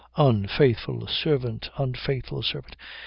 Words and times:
"Unfaithful 0.17 1.05
servant. 1.07 1.69
Unfaithful 1.77 2.41
servant. 2.41 2.75